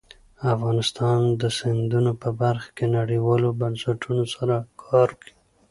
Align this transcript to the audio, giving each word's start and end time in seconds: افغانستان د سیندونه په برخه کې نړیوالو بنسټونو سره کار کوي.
افغانستان 0.53 1.19
د 1.41 1.43
سیندونه 1.59 2.11
په 2.21 2.29
برخه 2.41 2.69
کې 2.77 2.85
نړیوالو 2.97 3.49
بنسټونو 3.61 4.23
سره 4.35 4.55
کار 4.85 5.09
کوي. 5.21 5.33